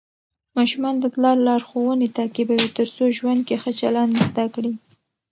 ماشومان 0.57 0.95
د 0.99 1.05
پلار 1.15 1.37
لارښوونې 1.47 2.07
تعقیبوي 2.17 2.69
ترڅو 2.77 3.03
ژوند 3.17 3.41
کې 3.47 3.55
ښه 3.61 3.71
چلند 3.79 4.13
زده 4.27 4.45
کړي. 4.55 4.73